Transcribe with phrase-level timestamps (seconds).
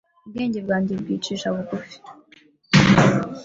[0.25, 1.97] Ubwenge bwanjye bwicisha bugufi,